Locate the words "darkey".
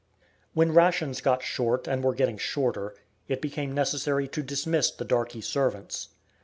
5.05-5.43